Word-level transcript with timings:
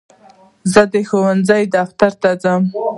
زه 0.71 0.81
د 0.93 0.95
ښوونځي 1.09 1.63
دفتر 1.75 2.11
ته 2.21 2.29
ځم. 2.43 2.63